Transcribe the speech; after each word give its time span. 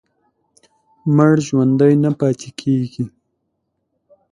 مړ 1.15 1.33
ژوندی 1.47 1.93
نه 2.03 2.11
پاتې 2.19 2.49
کېږي. 2.59 3.05